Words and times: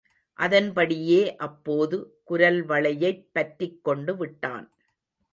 அதன்படியே 0.39 1.19
அப்போது 1.37 1.97
குரல் 2.23 2.61
வளையைப் 2.63 3.29
பற்றிக்கொண்டுவிட்டான். 3.33 4.65